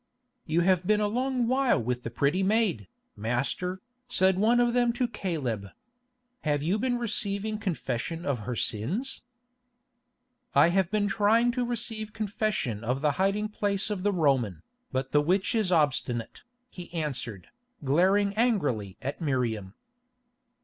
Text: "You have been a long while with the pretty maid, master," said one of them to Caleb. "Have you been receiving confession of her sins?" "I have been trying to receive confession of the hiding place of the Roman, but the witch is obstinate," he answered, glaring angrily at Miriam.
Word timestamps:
"You 0.47 0.61
have 0.61 0.87
been 0.87 0.99
a 0.99 1.05
long 1.07 1.47
while 1.47 1.79
with 1.79 2.01
the 2.01 2.09
pretty 2.09 2.41
maid, 2.41 2.87
master," 3.15 3.83
said 4.07 4.39
one 4.39 4.59
of 4.59 4.73
them 4.73 4.91
to 4.93 5.07
Caleb. 5.07 5.67
"Have 6.41 6.63
you 6.63 6.79
been 6.79 6.97
receiving 6.97 7.59
confession 7.59 8.25
of 8.25 8.39
her 8.39 8.55
sins?" 8.55 9.21
"I 10.55 10.69
have 10.69 10.89
been 10.89 11.07
trying 11.07 11.51
to 11.51 11.63
receive 11.63 12.13
confession 12.13 12.83
of 12.83 13.01
the 13.01 13.11
hiding 13.21 13.49
place 13.49 13.91
of 13.91 14.01
the 14.01 14.11
Roman, 14.11 14.63
but 14.91 15.11
the 15.11 15.21
witch 15.21 15.53
is 15.53 15.71
obstinate," 15.71 16.41
he 16.71 16.91
answered, 16.95 17.49
glaring 17.83 18.33
angrily 18.33 18.97
at 19.03 19.21
Miriam. 19.21 19.75